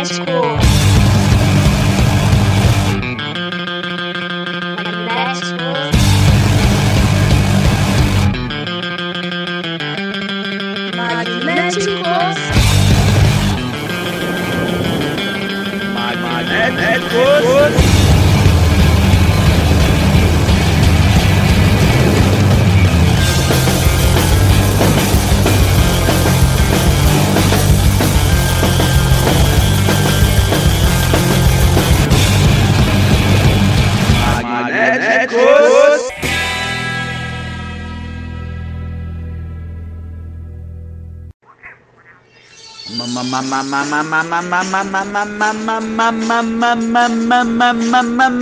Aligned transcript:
Magnético. 0.00 0.69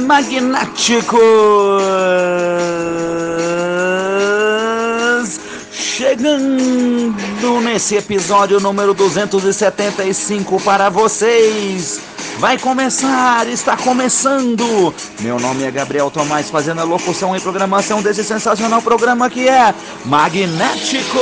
Magnéticos 0.06 1.18
chegando 5.98 7.60
nesse 7.60 7.96
episódio 7.96 8.60
número 8.60 8.94
275 8.94 10.60
para 10.60 10.88
vocês. 10.88 12.00
Vai 12.38 12.56
começar, 12.56 13.48
está 13.48 13.76
começando. 13.76 14.94
Meu 15.18 15.40
nome 15.40 15.64
é 15.64 15.70
Gabriel 15.72 16.08
Tomás, 16.08 16.50
fazendo 16.50 16.80
a 16.80 16.84
locução 16.84 17.34
e 17.36 17.40
programação 17.40 18.00
desse 18.00 18.22
sensacional 18.22 18.80
programa 18.80 19.28
que 19.28 19.48
é 19.48 19.74
Magnéticos. 20.04 21.18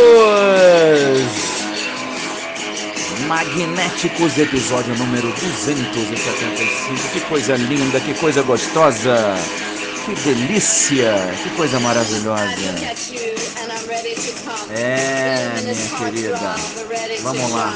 Magnéticos, 3.26 4.38
episódio 4.38 4.94
número 4.96 5.28
275. 5.28 7.08
Que 7.12 7.20
coisa 7.22 7.56
linda, 7.56 7.98
que 8.00 8.14
coisa 8.14 8.42
gostosa, 8.42 9.34
que 10.04 10.14
delícia, 10.14 11.12
que 11.42 11.50
coisa 11.56 11.80
maravilhosa. 11.80 12.44
É, 14.70 15.60
minha 15.62 15.74
querida, 15.98 16.54
vamos 17.22 17.50
lá. 17.50 17.74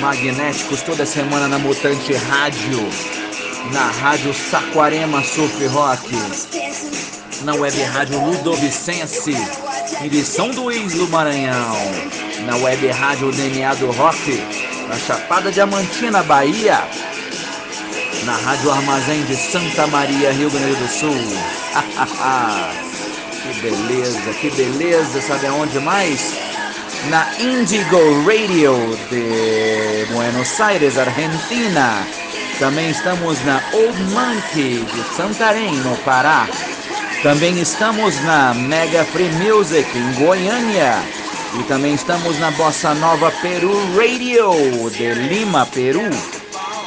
Magnéticos 0.00 0.82
toda 0.82 1.06
semana 1.06 1.46
na 1.46 1.58
Mutante 1.58 2.12
Rádio, 2.14 2.80
na 3.72 3.86
Rádio 3.86 4.34
Saquarema 4.34 5.22
Surf 5.22 5.64
Rock, 5.68 6.16
na 7.44 7.54
Web 7.54 7.80
Rádio 7.82 8.18
Ludovicense, 8.24 9.36
em 10.02 10.24
São 10.24 10.50
Luís 10.50 10.94
do 10.94 11.06
Maranhão 11.08 11.76
na 12.46 12.56
web 12.56 12.86
rádio 12.88 13.30
DNA 13.32 13.74
do 13.74 13.90
Rock, 13.92 14.42
na 14.88 14.96
Chapada 14.96 15.50
Diamantina, 15.50 16.22
Bahia, 16.22 16.82
na 18.24 18.36
Rádio 18.36 18.70
Armazém 18.70 19.22
de 19.24 19.36
Santa 19.36 19.86
Maria, 19.86 20.32
Rio 20.32 20.50
Grande 20.50 20.74
do 20.74 20.88
Sul. 20.88 21.14
que 23.42 23.60
beleza, 23.60 24.32
que 24.40 24.50
beleza, 24.50 25.20
sabe 25.20 25.46
aonde 25.46 25.78
mais? 25.80 26.34
Na 27.08 27.26
Indigo 27.40 27.98
Radio 28.24 28.96
de 29.10 30.06
Buenos 30.12 30.60
Aires, 30.60 30.98
Argentina. 30.98 32.06
Também 32.58 32.90
estamos 32.90 33.42
na 33.44 33.62
Old 33.72 34.02
Monkey 34.12 34.84
de 34.84 35.16
Santarém, 35.16 35.74
no 35.76 35.96
Pará. 35.98 36.48
Também 37.22 37.60
estamos 37.60 38.20
na 38.24 38.52
Mega 38.52 39.04
Free 39.04 39.30
Music 39.30 39.88
em 39.96 40.24
Goiânia. 40.24 41.00
E 41.56 41.62
também 41.64 41.94
estamos 41.94 42.36
na 42.40 42.50
Bossa 42.50 42.94
Nova 42.94 43.30
Peru 43.30 43.72
Radio 43.94 44.90
de 44.90 45.14
Lima, 45.14 45.64
Peru. 45.66 46.02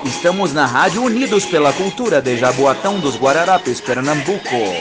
Estamos 0.03 0.51
na 0.51 0.65
Rádio 0.65 1.03
Unidos 1.03 1.45
pela 1.45 1.71
Cultura 1.71 2.21
de 2.21 2.35
Jaboatão 2.35 2.99
dos 2.99 3.15
Guararapes, 3.15 3.79
Pernambuco. 3.79 4.75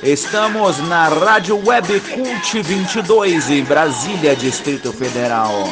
Estamos 0.00 0.78
na 0.78 1.08
Rádio 1.08 1.60
Web 1.66 2.00
Cult 2.00 2.62
22 2.62 3.50
em 3.50 3.64
Brasília, 3.64 4.36
Distrito 4.36 4.92
Federal. 4.92 5.68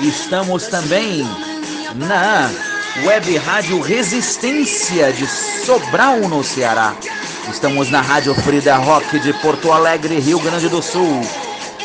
Estamos 0.00 0.68
também 0.68 1.28
na 1.96 2.50
Web 3.04 3.36
Rádio 3.36 3.78
Resistência 3.80 5.12
de 5.12 5.26
Sobral, 5.26 6.20
no 6.20 6.42
Ceará. 6.42 6.94
Estamos 7.52 7.90
na 7.90 8.00
Rádio 8.00 8.34
Frida 8.34 8.76
Rock 8.76 9.20
de 9.20 9.32
Porto 9.34 9.70
Alegre, 9.70 10.18
Rio 10.18 10.40
Grande 10.40 10.68
do 10.68 10.82
Sul 10.82 11.20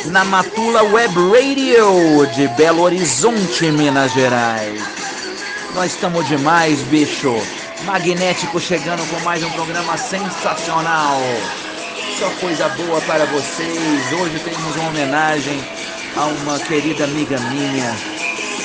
na 0.05 0.23
Matula 0.23 0.81
Web 0.83 1.13
Radio 1.31 2.25
de 2.33 2.47
Belo 2.49 2.83
Horizonte, 2.83 3.69
Minas 3.71 4.13
Gerais. 4.13 4.81
Nós 5.75 5.91
estamos 5.91 6.25
demais, 6.27 6.79
bicho. 6.83 7.35
Magnético 7.83 8.59
chegando 8.59 9.05
com 9.09 9.19
mais 9.25 9.43
um 9.43 9.49
programa 9.51 9.97
sensacional. 9.97 11.19
Só 12.17 12.29
coisa 12.39 12.69
boa 12.69 13.01
para 13.01 13.25
vocês. 13.25 14.13
Hoje 14.19 14.39
temos 14.39 14.75
uma 14.77 14.89
homenagem 14.89 15.61
a 16.15 16.25
uma 16.25 16.57
querida 16.59 17.03
amiga 17.03 17.37
minha 17.39 17.93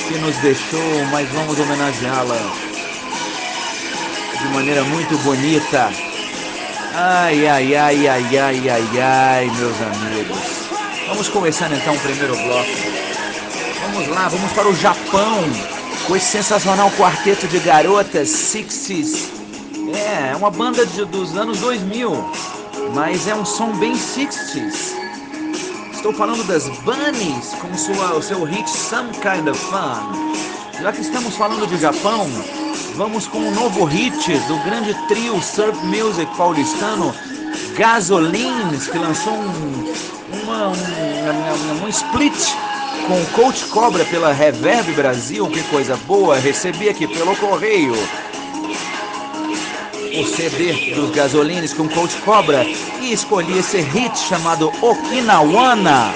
que 0.07 0.17
nos 0.19 0.35
deixou, 0.37 1.05
mas 1.11 1.27
vamos 1.29 1.59
homenageá-la 1.59 2.39
de 4.39 4.47
maneira 4.53 4.83
muito 4.85 5.17
bonita. 5.19 6.12
Ai, 6.95 7.47
ai, 7.47 7.75
ai, 7.75 8.07
ai, 8.07 8.37
ai, 8.37 8.69
ai, 8.69 9.01
ai, 9.01 9.45
meus 9.57 9.81
amigos. 9.81 10.37
Vamos 11.07 11.27
começando 11.27 11.73
então 11.73 11.95
o 11.95 11.99
primeiro 11.99 12.35
bloco. 12.35 12.69
Vamos 13.81 14.07
lá, 14.09 14.27
vamos 14.27 14.51
para 14.51 14.69
o 14.69 14.75
Japão 14.75 15.43
com 16.05 16.15
esse 16.15 16.27
sensacional 16.27 16.91
quarteto 16.91 17.47
de 17.47 17.57
garotas 17.61 18.29
Sixties. 18.29 19.31
É, 19.91 20.33
é 20.33 20.35
uma 20.35 20.51
banda 20.51 20.85
de, 20.85 21.03
dos 21.05 21.35
anos 21.35 21.59
2000, 21.61 22.11
mas 22.93 23.27
é 23.27 23.33
um 23.33 23.43
som 23.43 23.71
bem 23.77 23.95
Sixties. 23.95 24.93
Estou 25.91 26.13
falando 26.13 26.43
das 26.43 26.69
Bunnies 26.81 27.55
com 27.59 27.75
sua, 27.75 28.13
o 28.13 28.21
seu 28.21 28.43
hit 28.43 28.69
Some 28.69 29.09
Kind 29.13 29.47
of 29.47 29.59
Fun. 29.59 30.33
Já 30.79 30.91
que 30.91 31.01
estamos 31.01 31.35
falando 31.35 31.65
de 31.65 31.77
Japão, 31.77 32.29
vamos 32.95 33.27
com 33.27 33.39
um 33.39 33.51
novo 33.51 33.85
hit 33.85 34.37
do 34.47 34.57
grande 34.63 34.93
trio 35.07 35.41
surf 35.41 35.77
music 35.85 36.35
paulistano 36.37 37.13
Gasolines, 37.75 38.87
que 38.87 38.97
lançou 38.97 39.33
um, 39.33 39.93
uma, 40.43 40.69
um, 40.69 41.83
um, 41.83 41.87
split 41.87 42.33
com 43.07 43.21
o 43.21 43.25
Coach 43.27 43.65
Cobra 43.65 44.05
pela 44.05 44.31
Reverb 44.31 44.91
Brasil, 44.93 45.47
que 45.47 45.61
coisa 45.63 45.97
boa, 46.07 46.37
recebi 46.37 46.89
aqui 46.89 47.07
pelo 47.07 47.35
correio 47.35 47.93
o 50.15 50.27
CD 50.27 50.93
dos 50.93 51.09
Gasolines 51.09 51.73
com 51.73 51.89
Coach 51.89 52.15
Cobra 52.17 52.63
e 53.01 53.11
escolhi 53.11 53.57
esse 53.57 53.81
hit 53.81 54.15
chamado 54.17 54.71
Okinawana 54.81 56.13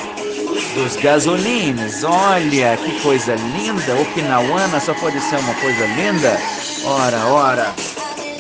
dos 0.76 0.96
Gasolines. 0.98 2.04
Olha 2.04 2.78
que 2.78 3.00
coisa 3.02 3.36
linda, 3.36 3.96
Okinawana 3.96 4.80
só 4.80 4.94
pode 4.94 5.20
ser 5.22 5.38
uma 5.38 5.54
coisa 5.56 5.86
linda. 5.88 6.40
Ora, 6.88 7.26
ora. 7.28 7.76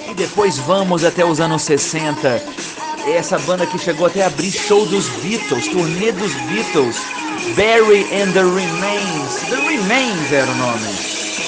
E 0.10 0.14
depois 0.14 0.58
vamos 0.58 1.04
até 1.04 1.26
os 1.26 1.40
anos 1.40 1.64
60 1.64 2.42
essa 3.14 3.38
banda 3.40 3.66
que 3.66 3.78
chegou 3.78 4.08
até 4.08 4.24
a 4.24 4.28
abrir 4.28 4.52
show 4.52 4.86
dos 4.86 5.08
Beatles, 5.22 5.68
turnê 5.68 6.12
dos 6.12 6.34
Beatles, 6.34 6.98
Barry 7.56 8.06
and 8.14 8.32
the 8.34 8.42
Remains. 8.42 9.36
The 9.50 9.56
Remains 9.56 10.32
era 10.32 10.50
o 10.50 10.56
nome. 10.56 10.88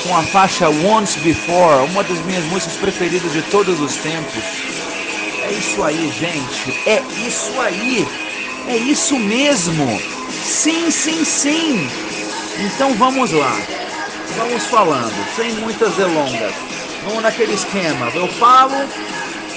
Com 0.03 0.15
a 0.15 0.23
faixa 0.23 0.69
Once 0.69 1.19
Before, 1.19 1.85
uma 1.89 2.03
das 2.03 2.19
minhas 2.25 2.43
músicas 2.45 2.77
preferidas 2.77 3.33
de 3.33 3.41
todos 3.43 3.79
os 3.81 3.95
tempos. 3.97 4.43
É 5.43 5.51
isso 5.51 5.83
aí, 5.83 6.11
gente. 6.17 6.89
É 6.89 7.03
isso 7.27 7.59
aí. 7.59 8.07
É 8.67 8.77
isso 8.77 9.17
mesmo. 9.17 9.99
Sim, 10.43 10.89
sim, 10.89 11.25
sim. 11.25 11.89
Então 12.59 12.93
vamos 12.93 13.31
lá. 13.31 13.59
Vamos 14.37 14.63
falando, 14.65 15.35
sem 15.35 15.53
muitas 15.55 15.93
delongas. 15.95 16.53
Vamos 17.05 17.23
naquele 17.23 17.53
esquema. 17.53 18.09
Eu 18.13 18.27
falo, 18.27 18.75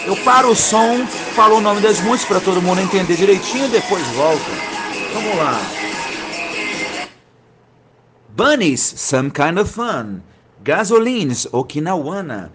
eu 0.06 0.16
paro 0.24 0.50
o 0.50 0.56
som, 0.56 1.04
falo 1.34 1.56
o 1.56 1.60
nome 1.60 1.80
das 1.80 1.98
músicas 2.00 2.28
para 2.28 2.40
todo 2.40 2.62
mundo 2.62 2.80
entender 2.80 3.16
direitinho 3.16 3.68
depois 3.68 4.06
volto. 4.08 4.50
Vamos 5.12 5.36
lá. 5.36 5.60
Bunnies, 8.34 8.94
Some 8.96 9.30
Kind 9.30 9.58
of 9.58 9.70
Fun. 9.70 10.22
Gasolines, 10.64 11.46
Okinawana. 11.52 12.50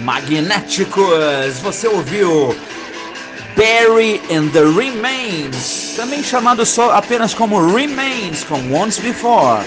Magnéticos. 0.03 1.59
Você 1.63 1.89
ouviu 1.89 2.55
Barry 3.57 4.21
and 4.31 4.51
the 4.53 4.63
Remains, 4.63 5.95
também 5.97 6.23
chamado 6.23 6.65
só 6.65 6.93
apenas 6.93 7.35
como 7.35 7.75
Remains, 7.75 8.45
com 8.45 8.73
Once 8.73 9.01
Before. 9.01 9.65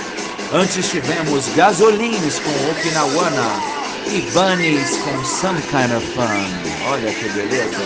Antes 0.53 0.89
tivemos 0.89 1.47
Gasolines 1.55 2.39
com 2.39 2.71
Okinawana 2.71 3.61
e 4.07 4.21
Bunnies 4.31 4.97
com 4.97 5.25
Some 5.25 5.61
Kind 5.63 5.95
of 5.95 6.05
Fun. 6.13 6.89
Olha 6.89 7.11
que 7.13 7.29
beleza. 7.29 7.77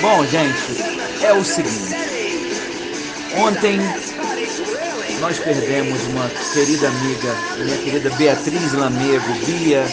Bom, 0.00 0.24
gente, 0.26 1.24
é 1.24 1.32
o 1.32 1.44
seguinte. 1.44 1.94
Ontem 3.36 3.78
nós 5.22 5.38
perdemos 5.38 6.02
uma 6.08 6.28
querida 6.52 6.88
amiga, 6.88 7.32
minha 7.60 7.78
querida 7.78 8.10
Beatriz 8.10 8.72
Lamego, 8.72 9.32
Bia, 9.46 9.86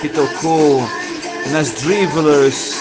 que 0.00 0.08
tocou 0.08 0.82
nas 1.52 1.70
Drivellers, 1.70 2.74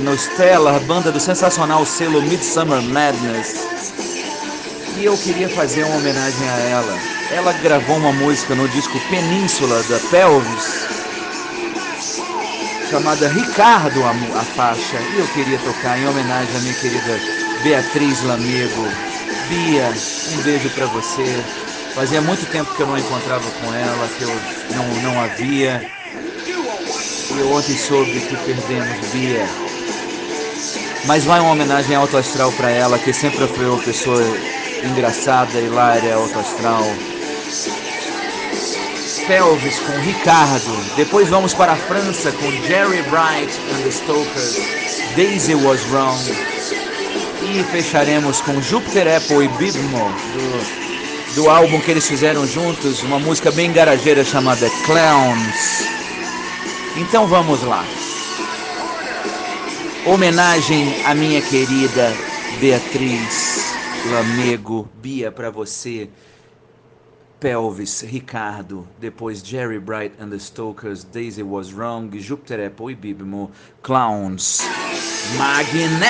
no 0.00 0.16
Stellar, 0.18 0.78
banda 0.80 1.10
do 1.10 1.18
sensacional 1.18 1.86
selo 1.86 2.20
Midsummer 2.20 2.82
Madness. 2.82 3.66
E 4.98 5.06
eu 5.06 5.16
queria 5.16 5.48
fazer 5.48 5.84
uma 5.84 5.96
homenagem 5.96 6.48
a 6.50 6.58
ela. 6.68 6.98
Ela 7.32 7.52
gravou 7.62 7.96
uma 7.96 8.12
música 8.12 8.54
no 8.54 8.68
disco 8.68 9.00
Península 9.08 9.82
da 9.84 9.98
Pelvis, 10.10 10.86
chamada 12.90 13.26
Ricardo, 13.28 14.04
a, 14.04 14.10
a 14.10 14.44
faixa. 14.44 14.98
E 15.14 15.18
eu 15.18 15.26
queria 15.28 15.58
tocar 15.60 15.98
em 15.98 16.06
homenagem 16.06 16.54
à 16.54 16.60
minha 16.60 16.74
querida 16.74 17.18
Beatriz 17.62 18.22
Lamego. 18.22 19.15
Bia, 19.48 19.92
um 20.32 20.42
beijo 20.42 20.68
para 20.70 20.86
você. 20.86 21.44
Fazia 21.94 22.20
muito 22.20 22.44
tempo 22.46 22.74
que 22.74 22.82
eu 22.82 22.86
não 22.86 22.98
encontrava 22.98 23.48
com 23.50 23.72
ela, 23.72 24.08
que 24.18 24.22
eu 24.22 24.40
não, 24.74 24.86
não 25.02 25.20
havia. 25.20 25.84
E 26.46 27.42
ontem 27.42 27.76
soube 27.76 28.20
que 28.20 28.36
perdemos 28.36 28.98
Bia. 29.12 29.46
Mas 31.06 31.24
vai 31.24 31.40
uma 31.40 31.52
homenagem 31.52 31.94
alto 31.94 32.16
astral 32.16 32.50
para 32.52 32.70
ela, 32.70 32.98
que 32.98 33.12
sempre 33.12 33.46
foi 33.46 33.66
uma 33.66 33.78
pessoa 33.78 34.22
engraçada, 34.82 35.60
hilária, 35.60 36.14
alto 36.14 36.38
astral. 36.38 36.84
Pelvis 39.26 39.78
com 39.80 39.98
Ricardo. 40.00 40.96
Depois 40.96 41.28
vamos 41.28 41.54
para 41.54 41.72
a 41.72 41.76
França 41.76 42.32
com 42.32 42.50
Jerry 42.64 43.02
Bright 43.02 43.52
and 43.72 43.82
the 43.82 43.90
Stokers. 43.90 44.56
Daisy 45.16 45.54
Was 45.54 45.84
Wrong. 45.90 46.55
E 47.42 47.62
fecharemos 47.64 48.40
com 48.40 48.60
Jupiter 48.62 49.16
Apple 49.16 49.44
e 49.44 49.48
Bibmo 49.48 50.10
do, 50.32 51.42
do 51.42 51.50
álbum 51.50 51.80
que 51.80 51.90
eles 51.90 52.06
fizeram 52.06 52.46
juntos, 52.46 53.02
uma 53.02 53.18
música 53.18 53.50
bem 53.50 53.72
garageira 53.72 54.24
chamada 54.24 54.68
Clowns. 54.84 55.86
Então 56.96 57.26
vamos 57.26 57.62
lá. 57.62 57.84
Homenagem 60.06 60.94
à 61.04 61.14
minha 61.14 61.42
querida 61.42 62.16
Beatriz 62.60 63.76
Lamego, 64.10 64.88
Bia 65.02 65.30
para 65.30 65.50
você. 65.50 66.08
Pelvis, 67.40 68.02
Ricardo, 68.02 68.86
depois 68.98 69.42
Jerry 69.42 69.78
Bright 69.78 70.12
and 70.18 70.32
the 70.32 70.38
Stokers, 70.38 71.04
Daisy 71.04 71.42
Was 71.42 71.72
Wrong, 71.72 72.10
Júpiter 72.10 72.64
Apple 72.66 72.90
e 72.90 72.94
Bibmo, 72.94 73.50
Clowns, 73.82 74.62
Magnéticos! 75.36 76.06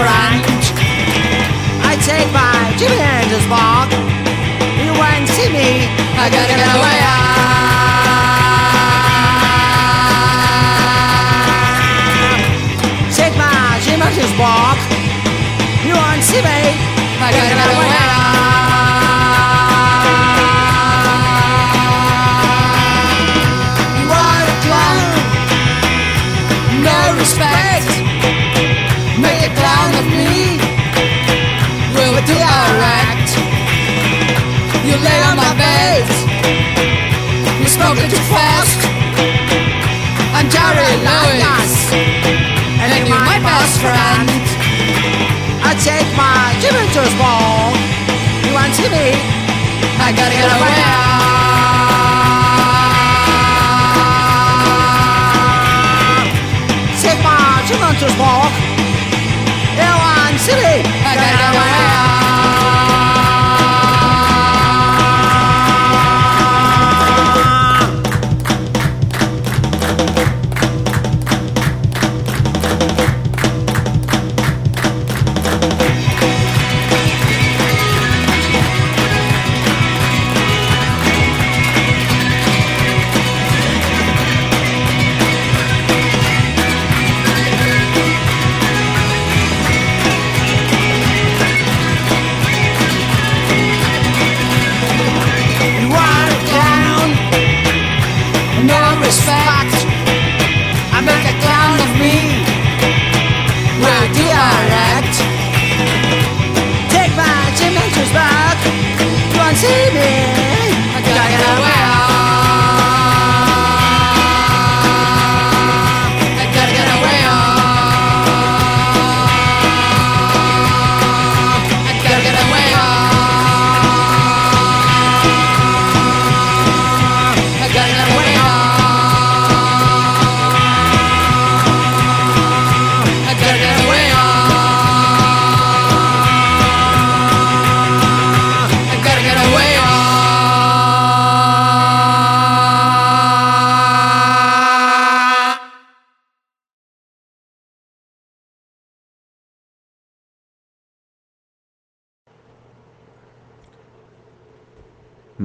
Friend. 0.00 0.40
I 1.84 1.92
take 2.00 2.28
my 2.32 2.56
Jimmy 2.80 2.96
Hendrix 2.96 3.44
walk. 3.52 3.90
You 4.80 4.92
won't 4.96 5.28
see 5.28 5.48
me. 5.52 5.84
I 6.16 6.24
gotta 6.32 6.56
get 6.56 6.70
away. 6.76 6.98
Take 13.18 13.36
my 13.36 13.80
Jimmy 13.84 14.04
Hendrix 14.08 14.32
walk. 14.40 14.78
You 15.84 15.94
won't 16.00 16.22
see 16.24 16.40
me. 16.48 16.60
I 17.20 17.28
gotta 17.36 17.54
get 17.54 17.68
away. 17.76 18.79
take 45.80 46.06
my 46.14 46.54
Jimmy 46.60 46.84
to 46.92 47.00
his 47.00 47.14
ball. 47.16 47.72
You 48.44 48.52
want 48.52 48.74
Jimmy? 48.76 49.16
I 49.96 50.12
gotta 50.12 50.36
get 50.36 50.52
away. 50.52 50.76
Take 57.00 57.20
my 57.24 57.64
Jimmy 57.66 57.98
to 57.98 58.04
his 58.04 58.16
walk. 58.20 58.52
You 59.80 59.88
want 60.04 60.36
Jimmy? 60.44 60.79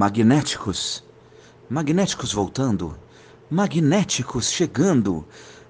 Magnéticos. 0.06 1.02
Magnéticos 1.68 2.32
voltando. 2.32 2.96
Magnéticos 3.50 4.52
chegando. 4.52 5.26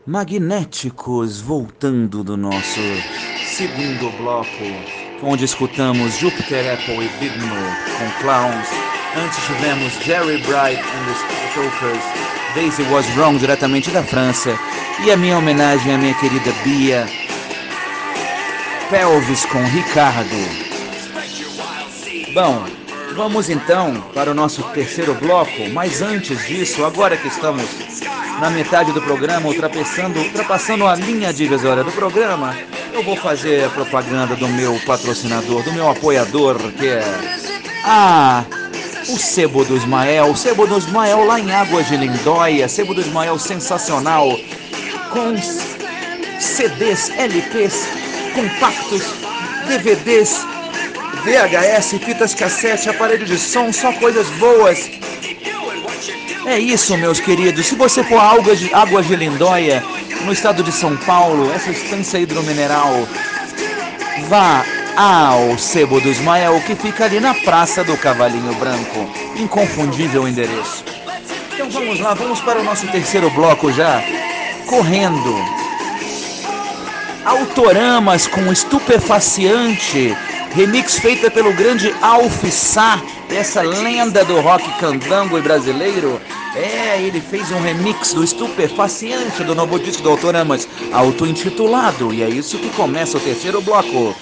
Magnéticos 0.06 1.40
voltando 1.40 2.22
do 2.22 2.36
nosso 2.36 2.80
segundo 3.42 4.10
bloco, 4.18 4.66
onde 5.22 5.46
escutamos 5.46 6.18
Jupiter 6.18 6.74
Apple 6.74 7.02
e 7.02 7.08
Big 7.18 7.38
Mo 7.38 7.56
com 7.96 8.20
Clowns. 8.20 8.68
Antes 9.16 9.42
tivemos 9.46 9.94
Jerry 10.04 10.36
Bright 10.42 10.82
and 10.82 11.06
the 11.06 11.14
Stokers, 11.50 12.04
Daisy 12.54 12.82
Was 12.92 13.06
Wrong, 13.16 13.38
diretamente 13.38 13.90
da 13.90 14.02
França. 14.02 14.54
E 15.02 15.10
a 15.10 15.16
minha 15.16 15.38
homenagem 15.38 15.94
à 15.94 15.96
minha 15.96 16.14
querida 16.16 16.52
Bia 16.62 17.08
Pelvis 18.90 19.46
com 19.46 19.64
Ricardo. 19.64 20.66
Bom, 22.34 22.75
vamos 23.16 23.48
então 23.48 23.98
para 24.12 24.30
o 24.30 24.34
nosso 24.34 24.62
terceiro 24.74 25.14
bloco, 25.14 25.70
mas 25.72 26.02
antes 26.02 26.46
disso, 26.46 26.84
agora 26.84 27.16
que 27.16 27.26
estamos 27.26 27.64
na 28.40 28.50
metade 28.50 28.92
do 28.92 29.00
programa, 29.00 29.48
ultrapassando, 29.48 30.20
ultrapassando 30.20 30.86
a 30.86 30.94
linha 30.94 31.32
divisória 31.32 31.82
do 31.82 31.90
programa, 31.92 32.54
eu 32.92 33.02
vou 33.02 33.16
fazer 33.16 33.64
a 33.64 33.70
propaganda 33.70 34.36
do 34.36 34.46
meu 34.48 34.78
patrocinador, 34.84 35.62
do 35.62 35.72
meu 35.72 35.88
apoiador, 35.88 36.58
que 36.72 36.88
é 36.88 37.02
a 37.84 38.44
o 39.08 39.16
Sebo 39.16 39.64
do 39.64 39.76
Ismael, 39.76 40.26
o 40.26 40.36
Sebo 40.36 40.66
do 40.66 40.76
Ismael 40.76 41.24
lá 41.24 41.40
em 41.40 41.50
Águas 41.50 41.88
de 41.88 41.96
Lindóia, 41.96 42.68
Sebo 42.68 42.92
do 42.92 43.00
Ismael 43.00 43.38
sensacional, 43.38 44.28
com 45.10 45.34
CDs, 46.38 47.08
LPs, 47.16 47.88
compactos, 48.34 49.02
DVDs, 49.66 50.44
VHS, 51.26 51.98
fitas 52.04 52.34
cassete, 52.36 52.88
aparelho 52.88 53.26
de 53.26 53.36
som, 53.36 53.72
só 53.72 53.92
coisas 53.94 54.28
boas. 54.38 54.88
É 56.46 56.56
isso, 56.56 56.96
meus 56.96 57.18
queridos. 57.18 57.66
Se 57.66 57.74
você 57.74 58.04
for 58.04 58.20
Águas 58.20 58.60
de, 58.60 58.72
Águas 58.72 59.08
de 59.08 59.16
Lindóia, 59.16 59.82
no 60.24 60.32
estado 60.32 60.62
de 60.62 60.70
São 60.70 60.96
Paulo, 60.98 61.52
essa 61.52 61.72
estância 61.72 62.18
hidromineral, 62.18 63.08
vá 64.28 64.64
ao 64.96 65.58
Sebo 65.58 66.00
do 66.00 66.08
Ismael, 66.08 66.62
que 66.64 66.76
fica 66.76 67.06
ali 67.06 67.18
na 67.18 67.34
Praça 67.34 67.82
do 67.82 67.96
Cavalinho 67.96 68.54
Branco. 68.54 69.10
Inconfundível 69.34 70.28
endereço. 70.28 70.84
Então 71.52 71.68
vamos 71.68 71.98
lá, 71.98 72.14
vamos 72.14 72.40
para 72.40 72.60
o 72.60 72.62
nosso 72.62 72.86
terceiro 72.86 73.28
bloco 73.30 73.72
já, 73.72 74.00
correndo. 74.68 75.34
Autoramas 77.24 78.28
com 78.28 78.52
estupefaciante, 78.52 80.16
remix 80.56 80.98
feita 80.98 81.30
pelo 81.30 81.52
grande 81.52 81.94
Alf 82.00 82.42
Sá, 82.50 82.98
essa 83.28 83.60
lenda 83.60 84.24
do 84.24 84.40
rock 84.40 84.66
candango 84.80 85.36
e 85.36 85.42
brasileiro. 85.42 86.18
É, 86.54 86.98
ele 86.98 87.20
fez 87.20 87.52
um 87.52 87.60
remix 87.60 88.14
do 88.14 88.24
estupefaciante 88.24 89.44
do 89.44 89.54
novo 89.54 89.78
disco 89.78 90.02
do 90.02 90.08
Autoramas, 90.08 90.66
auto-intitulado, 90.90 92.14
e 92.14 92.22
é 92.22 92.28
isso 92.30 92.58
que 92.58 92.70
começa 92.70 93.18
o 93.18 93.20
terceiro 93.20 93.60
bloco. 93.60 94.16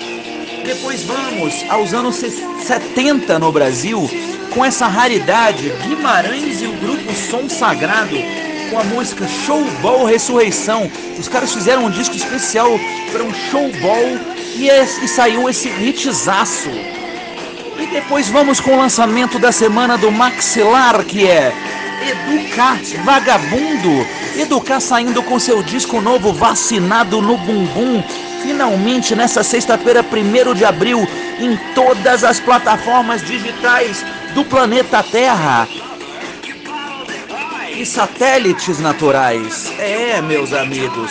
Depois 0.64 1.04
vamos 1.04 1.64
aos 1.70 1.94
anos 1.94 2.16
70 2.16 3.38
no 3.38 3.52
Brasil, 3.52 4.10
com 4.52 4.64
essa 4.64 4.88
raridade, 4.88 5.72
Guimarães 5.86 6.60
e 6.60 6.66
o 6.66 6.72
grupo 6.72 7.14
Som 7.14 7.48
Sagrado, 7.48 8.16
com 8.74 8.80
a 8.80 8.84
música 8.84 9.24
Showball 9.28 10.04
Ressurreição. 10.04 10.90
Os 11.16 11.28
caras 11.28 11.52
fizeram 11.52 11.84
um 11.84 11.90
disco 11.90 12.16
especial 12.16 12.68
para 13.12 13.22
um 13.22 13.32
showball 13.32 14.18
e, 14.56 14.68
e 14.68 15.08
saiu 15.08 15.48
esse 15.48 15.68
hitzaço. 15.68 16.70
E 17.78 17.86
depois 17.86 18.28
vamos 18.28 18.58
com 18.58 18.72
o 18.72 18.76
lançamento 18.76 19.38
da 19.38 19.52
semana 19.52 19.96
do 19.96 20.10
Maxilar, 20.10 21.04
que 21.04 21.24
é 21.24 21.52
Educar 22.02 22.80
Vagabundo. 23.04 24.04
Educar 24.36 24.80
saindo 24.80 25.22
com 25.22 25.38
seu 25.38 25.62
disco 25.62 26.00
novo 26.00 26.32
Vacinado 26.32 27.22
no 27.22 27.36
Bumbum, 27.36 28.02
finalmente 28.42 29.14
nessa 29.14 29.44
sexta-feira, 29.44 30.04
1 30.04 30.54
de 30.54 30.64
abril, 30.64 31.06
em 31.38 31.56
todas 31.76 32.24
as 32.24 32.40
plataformas 32.40 33.22
digitais 33.22 34.04
do 34.34 34.44
planeta 34.44 35.00
Terra 35.00 35.68
e 37.76 37.84
satélites 37.84 38.78
naturais. 38.78 39.72
É, 39.78 40.20
meus 40.22 40.52
amigos, 40.52 41.10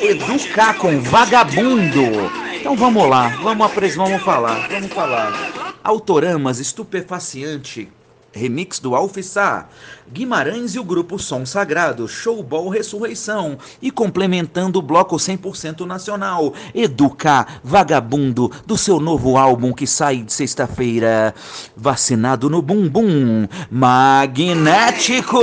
educar 0.00 0.74
com 0.74 1.00
vagabundo. 1.00 2.30
Então 2.60 2.76
vamos 2.76 3.08
lá, 3.08 3.28
vamos, 3.42 3.70
vamos 3.96 4.22
falar, 4.22 4.68
vamos 4.68 4.92
falar. 4.92 5.76
Autoramas 5.82 6.58
estupefaciente 6.58 7.90
Remix 8.32 8.78
do 8.78 8.94
Alfissá, 8.94 9.68
Guimarães 10.10 10.74
e 10.74 10.78
o 10.78 10.84
grupo 10.84 11.18
Som 11.18 11.44
Sagrado, 11.46 12.08
Showball 12.08 12.68
Ressurreição. 12.68 13.58
E 13.80 13.90
complementando 13.90 14.78
o 14.78 14.82
bloco 14.82 15.16
100% 15.16 15.86
nacional, 15.86 16.52
Educa 16.74 17.46
Vagabundo, 17.62 18.50
do 18.66 18.76
seu 18.76 19.00
novo 19.00 19.36
álbum 19.36 19.72
que 19.72 19.86
sai 19.86 20.18
de 20.18 20.32
sexta-feira, 20.32 21.34
Vacinado 21.76 22.48
no 22.50 22.60
Bumbum, 22.62 23.46
Magnéticos. 23.70 25.42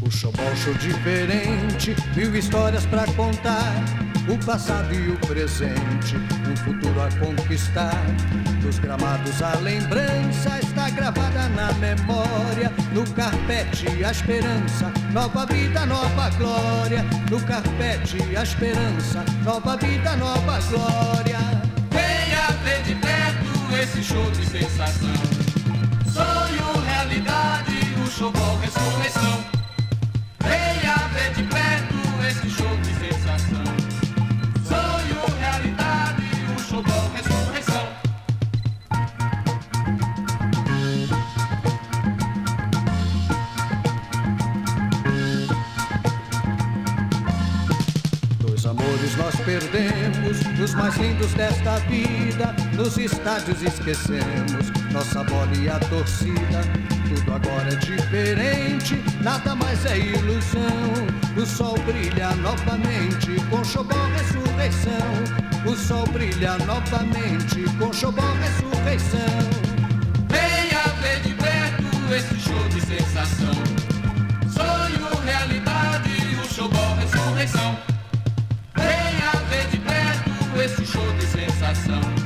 Puxa 0.00 0.28
O 0.28 0.74
diferente, 0.78 1.96
mil 2.14 2.36
histórias 2.36 2.86
pra 2.86 3.04
contar 3.14 4.07
passado 4.36 4.92
e 4.92 5.10
o 5.10 5.16
presente, 5.20 6.16
um 6.16 6.56
futuro 6.56 7.00
a 7.00 7.08
conquistar. 7.18 8.04
Dos 8.60 8.78
gramados 8.78 9.40
a 9.40 9.56
lembrança 9.56 10.58
está 10.62 10.90
gravada 10.90 11.48
na 11.48 11.72
memória. 11.72 12.70
No 12.92 13.10
carpete 13.14 14.04
a 14.04 14.10
esperança, 14.10 14.92
nova 15.12 15.46
vida, 15.46 15.86
nova 15.86 16.28
glória. 16.36 17.02
No 17.30 17.40
carpete 17.40 18.18
a 18.36 18.42
esperança, 18.42 19.24
nova 19.42 19.78
vida, 19.78 20.14
nova 20.16 20.58
glória. 20.68 21.38
Venha 21.90 22.50
ver 22.64 22.82
de 22.82 22.94
perto 22.96 23.76
esse 23.82 24.02
show 24.02 24.30
de 24.32 24.44
sensação. 24.44 25.14
Sonho, 26.12 26.84
realidade, 26.84 27.78
o 28.04 28.10
show 28.10 28.32
ressurreição. 28.60 29.44
Venha 30.40 30.96
ver 31.14 31.32
de 31.32 31.42
perto 31.44 31.94
esse 32.28 32.50
show 32.50 32.76
de 32.76 32.92
sensação. 32.94 33.67
Os 50.62 50.74
mais 50.74 50.96
lindos 50.96 51.32
desta 51.34 51.78
vida. 51.80 52.54
Nos 52.74 52.96
estádios 52.96 53.62
esquecemos 53.62 54.70
nossa 54.92 55.22
bola 55.24 55.54
e 55.56 55.68
a 55.68 55.78
torcida. 55.78 56.60
Tudo 57.08 57.34
agora 57.34 57.72
é 57.72 57.76
diferente, 57.76 59.02
nada 59.22 59.54
mais 59.54 59.84
é 59.86 59.98
ilusão. 59.98 60.92
O 61.36 61.46
sol 61.46 61.78
brilha 61.86 62.34
novamente 62.36 63.36
com 63.50 63.64
Chobó 63.64 63.94
ressurreição. 64.16 64.92
O 65.64 65.76
sol 65.76 66.06
brilha 66.08 66.58
novamente 66.58 67.64
com 67.78 67.92
Chobó 67.92 68.22
ressurreição. 68.40 69.20
Venha 70.28 70.82
ver 71.00 71.20
de 71.20 71.34
perto 71.34 72.14
esse 72.14 72.40
show 72.40 72.68
de 72.68 72.80
sensação. 72.80 73.77
De 81.86 82.17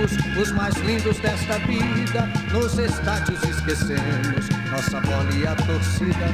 os 0.00 0.52
mais 0.52 0.74
lindos 0.76 1.18
desta 1.18 1.58
vida. 1.58 2.28
Nos 2.52 2.78
estádios 2.78 3.42
esquecemos 3.42 4.48
nossa 4.70 5.00
bola 5.00 5.28
e 5.34 5.46
a 5.46 5.54
torcida. 5.56 6.28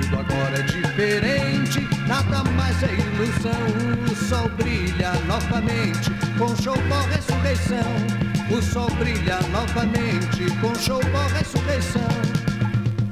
Tudo 0.00 0.20
agora 0.20 0.58
é 0.58 0.62
diferente, 0.62 1.88
nada 2.06 2.44
mais 2.50 2.82
é 2.82 2.92
ilusão. 2.92 4.10
O 4.10 4.14
sol 4.14 4.48
brilha 4.50 5.12
novamente 5.26 6.10
com 6.36 6.54
show 6.56 6.76
por 6.76 7.08
ressurreição. 7.08 8.28
O 8.50 8.62
sol 8.62 8.90
brilha 8.96 9.40
novamente 9.50 10.50
com 10.60 10.74
show 10.74 11.00
por 11.00 11.32
ressurreição. 11.32 12.08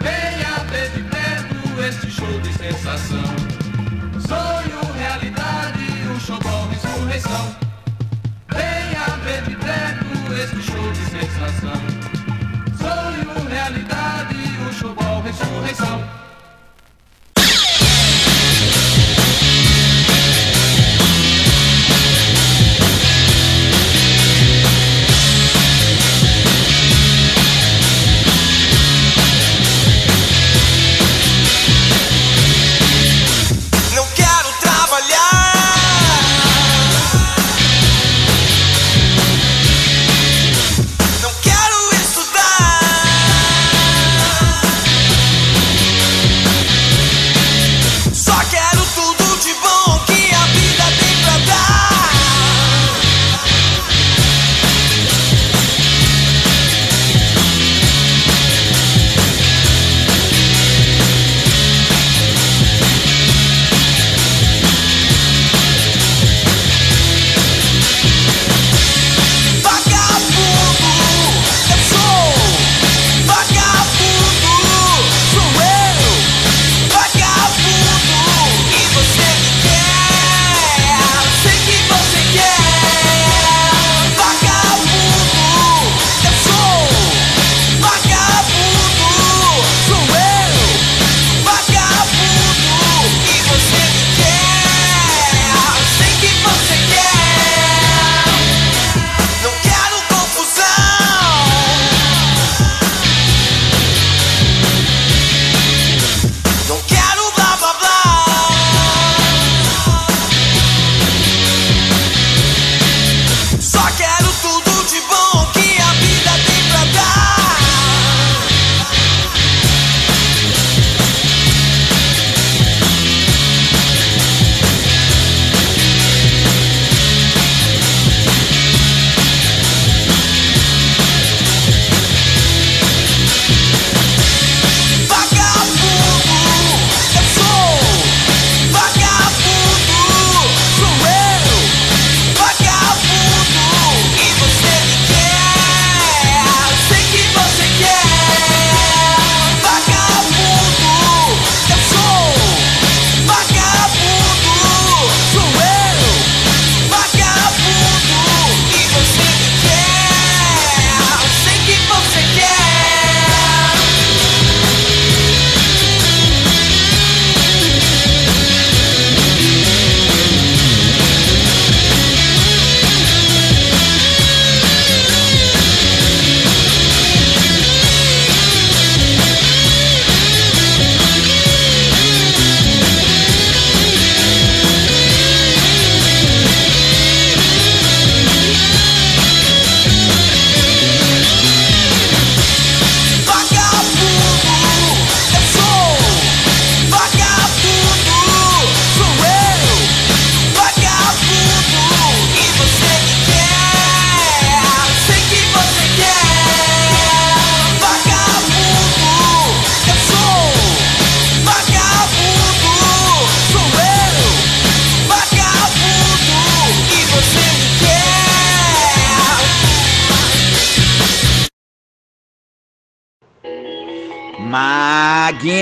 Venha 0.01 0.65
ver 0.71 0.91
de 0.91 1.03
perto 1.05 1.83
este 1.89 2.11
show 2.11 2.41
de 2.41 2.53
sensação. 2.53 3.67
Sonho, 4.27 4.93
realidade, 4.95 5.85
o 6.15 6.21
Chobó 6.21 6.69
ressurreição. 6.71 7.66
Venha 9.27 9.43
ver 9.43 9.43
de 9.43 9.57
perto 9.57 10.33
este 10.35 10.63
show 10.63 10.93
de 10.93 11.05
sensação. 11.11 11.81
Sonho, 12.79 13.49
realidade, 13.49 14.37
o 14.69 14.73
Chobó 14.73 15.21
ressurreição. 15.21 16.26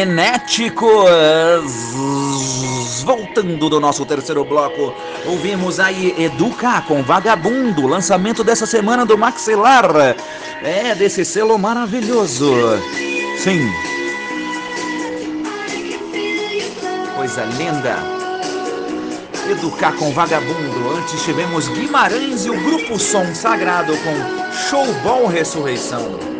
Magnéticos! 0.04 1.10
Voltando 3.04 3.70
do 3.70 3.80
nosso 3.80 4.04
terceiro 4.04 4.44
bloco, 4.44 4.94
ouvimos 5.26 5.80
aí 5.80 6.14
Educa 6.18 6.82
com 6.82 7.02
Vagabundo, 7.02 7.86
lançamento 7.86 8.44
dessa 8.44 8.66
semana 8.66 9.06
do 9.06 9.16
Maxilar. 9.16 10.14
É, 10.62 10.94
desse 10.94 11.24
selo 11.24 11.58
maravilhoso. 11.58 12.52
Sim. 13.38 13.60
Coisa 17.16 17.44
linda. 17.44 17.96
Educar 19.50 19.92
com 19.92 20.10
Vagabundo. 20.12 20.96
Antes 20.98 21.22
tivemos 21.24 21.68
Guimarães 21.68 22.44
e 22.44 22.50
o 22.50 22.60
Grupo 22.62 22.98
Som 22.98 23.34
Sagrado 23.34 23.94
com 23.98 24.52
Showball 24.52 25.26
Ressurreição. 25.26 26.34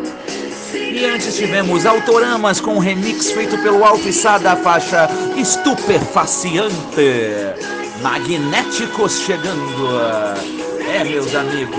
E 0.95 1.03
antes 1.03 1.35
tivemos 1.35 1.85
Autoramas 1.85 2.61
com 2.61 2.75
um 2.75 2.79
remix 2.79 3.29
feito 3.29 3.57
pelo 3.57 3.83
Alpissá 3.83 4.37
da 4.37 4.55
faixa 4.55 5.09
Estupefaciante. 5.35 6.73
Magnéticos 8.01 9.19
chegando. 9.19 9.89
É, 10.87 11.03
meus 11.03 11.35
amigos. 11.35 11.75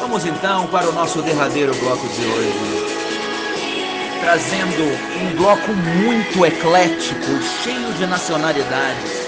Vamos 0.00 0.24
então 0.24 0.68
para 0.68 0.88
o 0.88 0.92
nosso 0.92 1.20
derradeiro 1.22 1.74
bloco 1.74 2.06
de 2.06 2.24
hoje. 2.24 2.86
Trazendo 4.20 4.84
um 5.20 5.36
bloco 5.36 5.72
muito 5.72 6.46
eclético, 6.46 7.42
cheio 7.64 7.92
de 7.94 8.06
nacionalidades. 8.06 9.26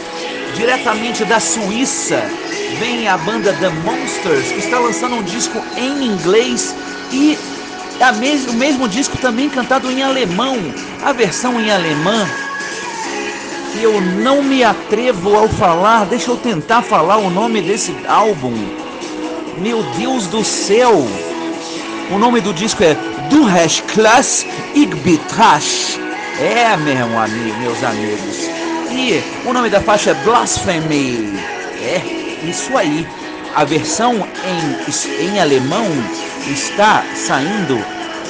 Diretamente 0.55 1.25
da 1.25 1.41
Suíça, 1.41 2.23
vem 2.79 3.09
a 3.09 3.19
banda 3.19 3.53
The 3.55 3.71
Monsters, 3.71 4.53
que 4.53 4.61
está 4.61 4.79
lançando 4.79 5.17
um 5.17 5.23
disco 5.25 5.61
em 5.77 6.05
inglês 6.05 6.77
e 7.11 7.37
mes 8.19 8.47
o 8.47 8.53
mesmo 8.55 8.89
disco 8.89 9.17
também 9.19 9.49
cantado 9.49 9.91
em 9.91 10.03
alemão, 10.03 10.57
a 11.05 11.13
versão 11.13 11.61
em 11.61 11.71
alemã. 11.71 12.27
Que 13.73 13.83
eu 13.83 14.01
não 14.01 14.43
me 14.43 14.65
atrevo 14.65 15.37
ao 15.37 15.49
falar, 15.49 16.07
deixa 16.07 16.31
eu 16.31 16.37
tentar 16.37 16.83
falar 16.83 17.19
o 17.19 17.31
nome 17.31 17.61
desse 17.61 17.95
álbum. 18.09 18.55
Meu 19.59 19.83
Deus 19.99 20.27
do 20.27 20.45
céu! 20.45 21.07
O 22.11 22.19
nome 22.19 22.41
do 22.41 22.55
disco 22.55 22.85
é 22.85 22.95
Du 23.29 23.47
hast 23.47 23.83
Klass 23.83 24.47
Igbitrash. 24.75 25.99
É, 26.39 26.77
meu 26.77 27.19
amigo, 27.19 27.59
meus 27.59 27.83
amigos. 27.83 28.49
E 28.91 29.23
o 29.45 29.53
nome 29.53 29.69
da 29.69 29.81
faixa 29.81 30.11
é 30.11 30.15
Blasphemy. 30.15 31.39
É, 31.83 32.49
isso 32.49 32.77
aí. 32.77 33.07
A 33.55 33.65
versão 33.65 34.27
em, 34.45 35.25
em 35.25 35.41
alemão 35.41 35.87
está 36.47 37.05
saindo 37.15 37.79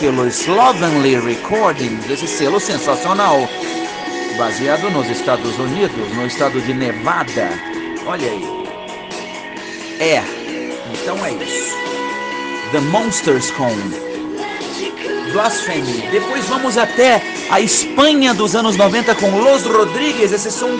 pelo 0.00 0.26
Slovenly 0.26 1.18
Recordings, 1.18 2.08
esse 2.10 2.26
selo 2.26 2.60
sensacional, 2.60 3.48
baseado 4.38 4.90
nos 4.90 5.08
Estados 5.08 5.58
Unidos, 5.58 6.12
no 6.14 6.26
estado 6.26 6.60
de 6.60 6.74
Nevada. 6.74 7.48
Olha 8.06 8.30
aí. 8.30 8.44
É, 9.98 10.22
então 10.92 11.24
é 11.24 11.32
isso. 11.32 11.76
The 12.72 12.80
Monsters 12.80 13.50
com 13.52 13.70
Blasphemy. 15.32 16.08
Depois 16.10 16.44
vamos 16.46 16.76
até 16.78 17.22
a 17.50 17.60
Espanha 17.60 18.34
dos 18.34 18.54
anos 18.54 18.76
90 18.76 19.14
com 19.16 19.30
Los 19.38 19.64
Rodrigues, 19.64 20.32
esse 20.32 20.50
som 20.50 20.70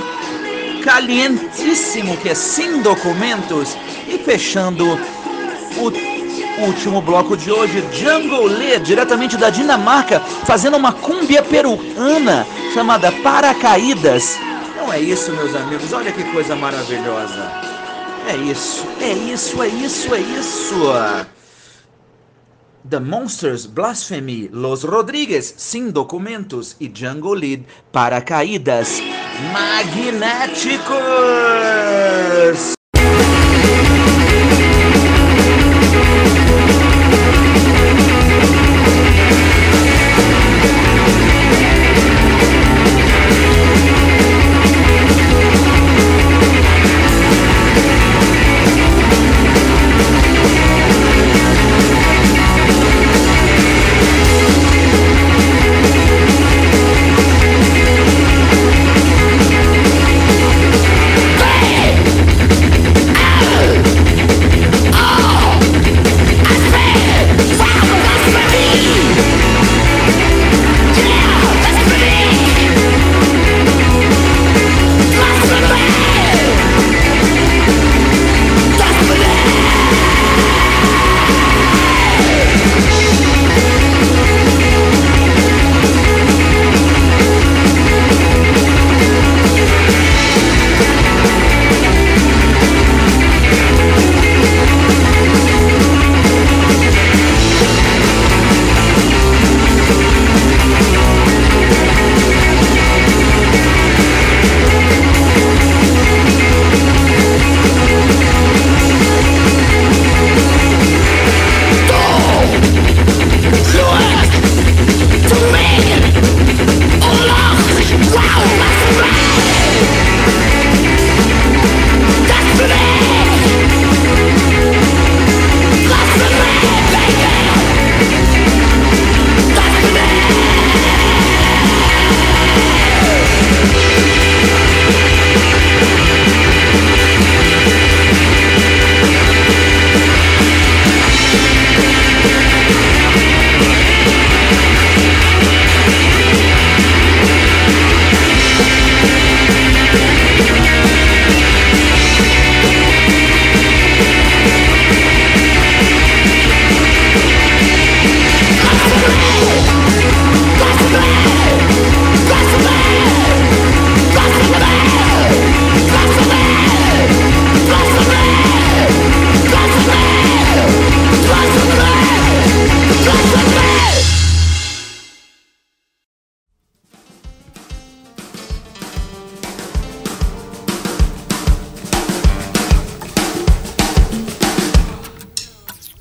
calientíssimo 0.82 2.16
que 2.18 2.30
é 2.30 2.34
sem 2.34 2.80
documentos. 2.80 3.76
E 4.08 4.18
fechando 4.18 4.98
o 5.78 5.90
último 6.58 7.00
bloco 7.00 7.36
de 7.36 7.50
hoje, 7.50 7.84
Jungle 7.92 8.46
Lê, 8.46 8.78
diretamente 8.78 9.36
da 9.36 9.50
Dinamarca, 9.50 10.20
fazendo 10.20 10.76
uma 10.76 10.92
cúmbia 10.92 11.42
peruana 11.42 12.46
chamada 12.72 13.12
Paracaídas. 13.12 14.38
Não 14.76 14.92
é 14.92 15.00
isso, 15.00 15.32
meus 15.32 15.54
amigos, 15.54 15.92
olha 15.92 16.12
que 16.12 16.24
coisa 16.32 16.54
maravilhosa. 16.54 17.50
É 18.28 18.36
isso, 18.36 18.86
é 19.00 19.12
isso, 19.12 19.62
é 19.62 19.68
isso, 19.68 20.14
é 20.14 20.20
isso. 20.20 20.74
The 22.88 23.00
Monsters 23.00 23.66
Blasphemy, 23.66 24.48
Los 24.52 24.84
Rodrigues, 24.84 25.54
Sem 25.56 25.90
Documentos 25.90 26.76
e 26.80 26.90
Jungle 26.92 27.34
Lead 27.34 27.66
Paracaídas 27.90 29.02
Magnéticos. 29.52 30.96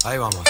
Ahí 0.06 0.20
vamos. 0.20 0.43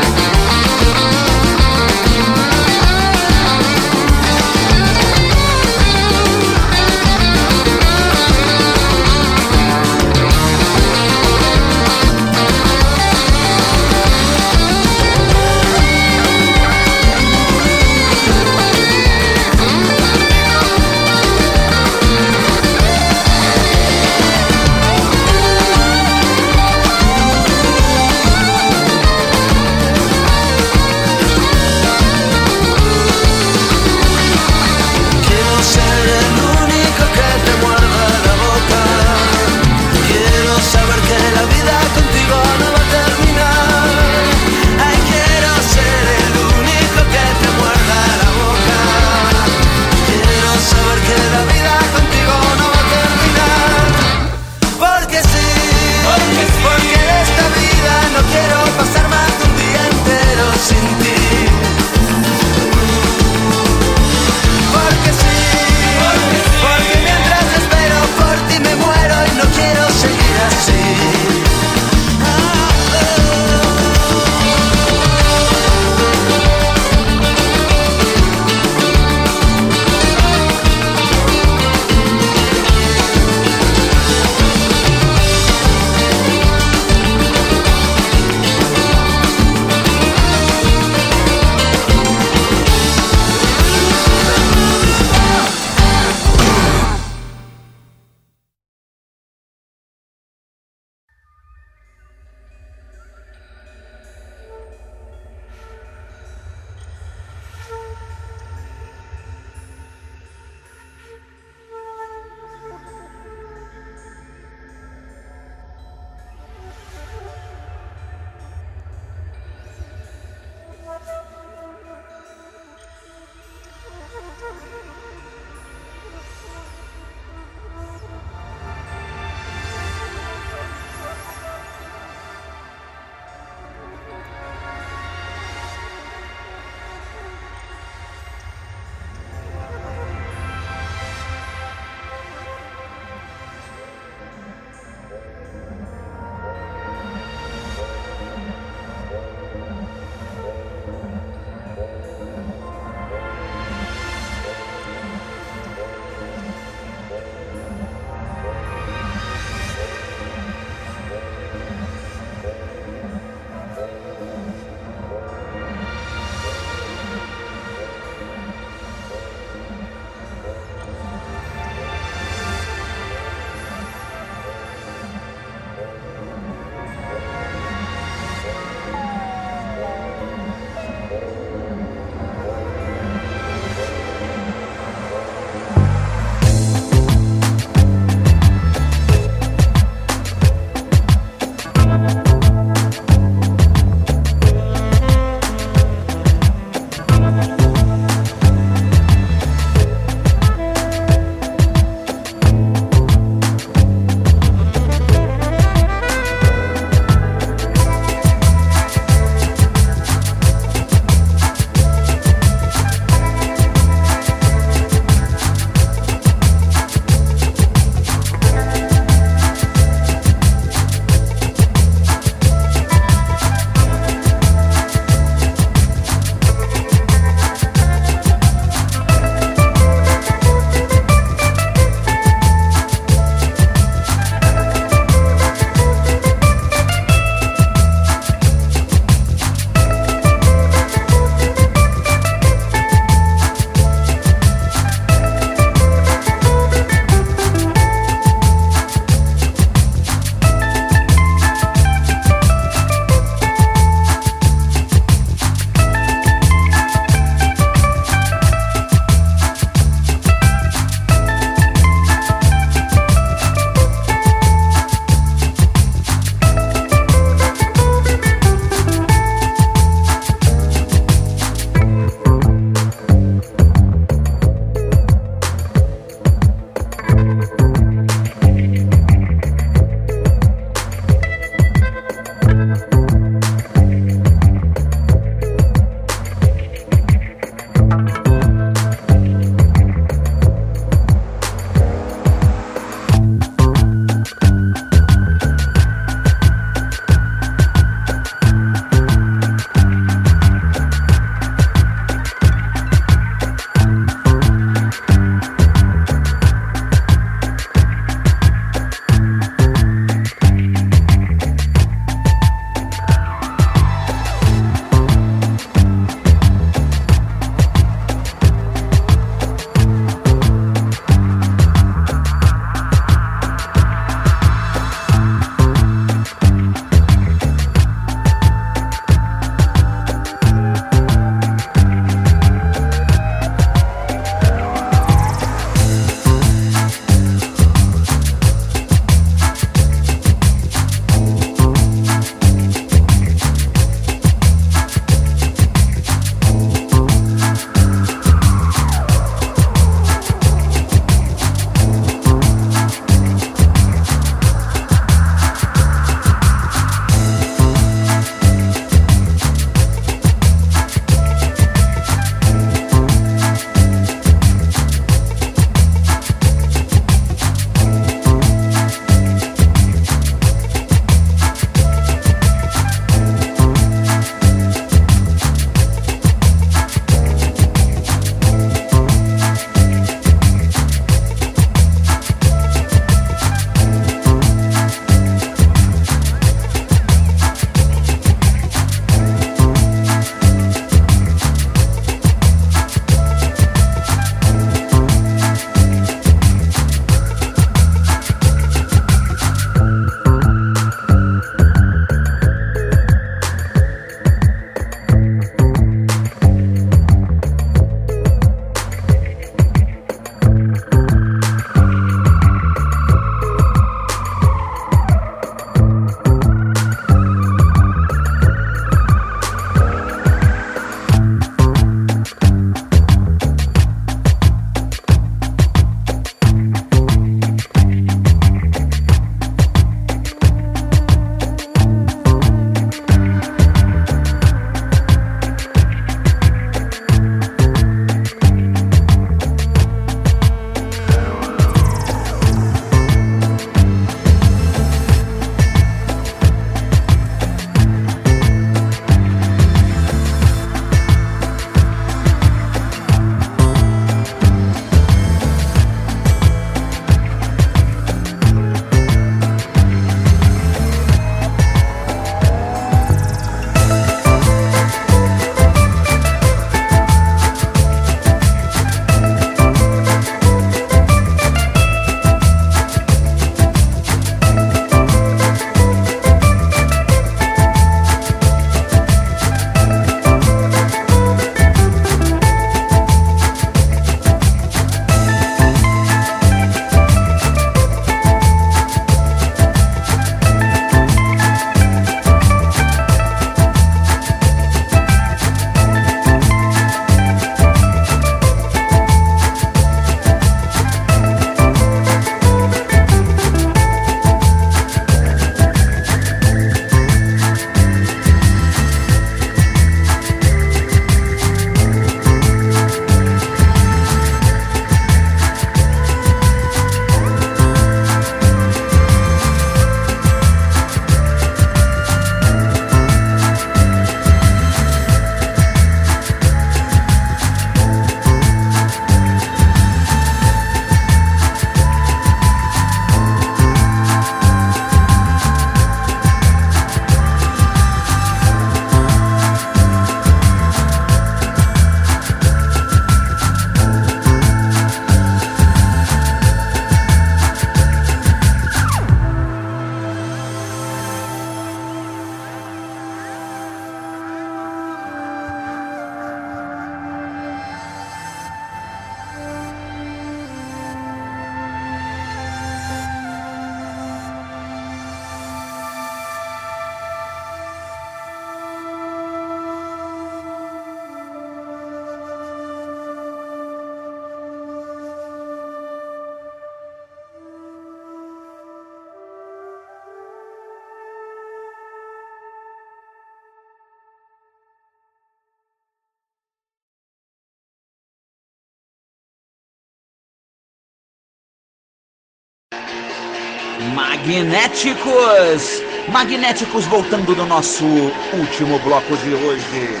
Magnéticos! 593.94 595.82
Magnéticos 596.08 596.86
voltando 596.86 597.34
do 597.34 597.44
nosso 597.44 597.84
último 598.32 598.78
bloco 598.78 599.16
de 599.18 599.34
hoje. 599.34 600.00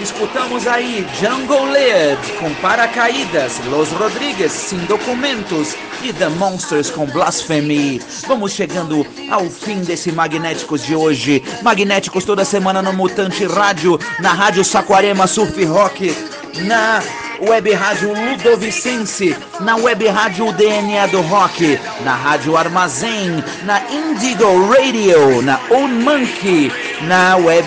Escutamos 0.00 0.66
aí 0.66 1.06
Jungle 1.20 1.66
Led 1.70 2.18
com 2.40 2.52
Paracaídas, 2.54 3.60
Los 3.66 3.90
Rodrigues 3.90 4.50
Sem 4.50 4.78
Documentos 4.86 5.76
e 6.02 6.12
The 6.12 6.30
Monsters 6.30 6.90
com 6.90 7.04
Blasphemy. 7.06 8.00
Vamos 8.26 8.52
chegando 8.52 9.06
ao 9.30 9.48
fim 9.50 9.80
desse 9.80 10.10
Magnéticos 10.10 10.82
de 10.84 10.96
hoje. 10.96 11.42
Magnéticos 11.62 12.24
toda 12.24 12.44
semana 12.44 12.80
no 12.80 12.92
Mutante 12.92 13.44
Rádio, 13.44 13.98
na 14.18 14.32
Rádio 14.32 14.64
Saquarema 14.64 15.26
Surf 15.26 15.62
Rock, 15.66 16.16
na 16.64 17.02
Web 17.42 17.72
Rádio 17.72 18.14
Ludovicense, 18.14 19.36
na 19.58 19.74
Web 19.74 20.06
Rádio 20.06 20.52
DNA 20.52 21.06
do 21.08 21.20
Rock, 21.22 21.76
na 22.04 22.14
Rádio 22.14 22.56
Armazém, 22.56 23.42
na 23.64 23.82
Indigo 23.90 24.44
Radio, 24.68 25.42
na 25.42 25.58
Old 25.68 25.92
Monkey, 25.92 26.70
na 27.00 27.36
Web, 27.36 27.66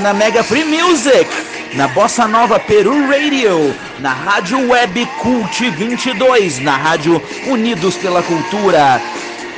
na 0.00 0.14
Mega 0.14 0.44
Free 0.44 0.64
Music, 0.64 1.28
na 1.74 1.88
Bossa 1.88 2.28
Nova 2.28 2.60
Peru 2.60 3.08
Radio, 3.08 3.74
na 3.98 4.12
Rádio 4.12 4.68
Web 4.68 5.04
Cult 5.20 5.60
22, 5.70 6.60
na 6.60 6.76
Rádio 6.76 7.20
Unidos 7.48 7.96
pela 7.96 8.22
Cultura. 8.22 9.00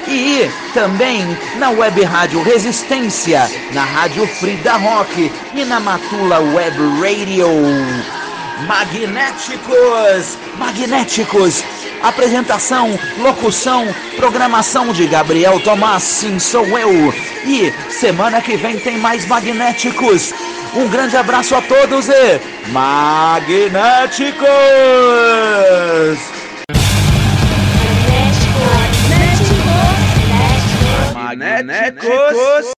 E 0.07 0.49
também 0.73 1.37
na 1.59 1.69
Web 1.69 2.03
Rádio 2.05 2.43
Resistência, 2.43 3.51
na 3.75 3.85
Rádio 3.85 4.27
Frida 4.27 4.79
Rock 4.79 5.31
e 5.55 5.65
na 5.67 5.79
Matula 5.79 6.39
Web 6.39 6.79
Radio. 7.03 8.18
Magnéticos, 8.67 10.37
magnéticos. 10.59 11.63
Apresentação, 12.03 12.99
locução, 13.19 13.87
programação 14.17 14.93
de 14.93 15.07
Gabriel 15.07 15.61
Tomás, 15.61 16.03
sim 16.03 16.39
sou 16.39 16.67
eu. 16.79 17.13
E 17.45 17.73
semana 17.91 18.41
que 18.41 18.57
vem 18.57 18.79
tem 18.79 18.99
mais 18.99 19.27
magnéticos. 19.27 20.33
Um 20.75 20.89
grande 20.89 21.17
abraço 21.17 21.55
a 21.55 21.63
todos 21.63 22.09
e 22.09 22.41
magnéticos! 22.71 24.49
Magnéticos. 31.15 31.15
Magnéticos. 31.15 32.78